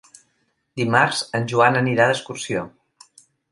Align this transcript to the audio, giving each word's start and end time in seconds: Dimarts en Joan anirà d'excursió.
Dimarts 0.81 1.19
en 1.41 1.45
Joan 1.53 1.79
anirà 1.83 2.07
d'excursió. 2.13 2.67